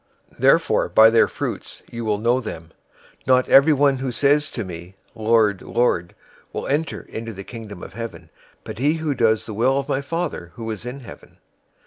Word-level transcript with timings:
007:020 0.33 0.37
Therefore, 0.39 0.89
by 0.89 1.09
their 1.11 1.27
fruits 1.27 1.83
you 1.91 2.03
will 2.03 2.17
know 2.17 2.41
them. 2.41 2.71
007:021 3.27 3.27
Not 3.27 3.47
everyone 3.49 3.97
who 3.99 4.11
says 4.11 4.49
to 4.49 4.63
me, 4.65 4.95
'Lord, 5.13 5.61
Lord,' 5.61 6.15
will 6.51 6.65
enter 6.65 7.01
into 7.03 7.33
the 7.33 7.43
Kingdom 7.43 7.83
of 7.83 7.93
Heaven; 7.93 8.31
but 8.63 8.79
he 8.79 8.95
who 8.95 9.13
does 9.13 9.45
the 9.45 9.53
will 9.53 9.77
of 9.77 9.87
my 9.87 10.01
Father 10.01 10.53
who 10.55 10.71
is 10.71 10.87
in 10.87 11.01
heaven. 11.01 11.37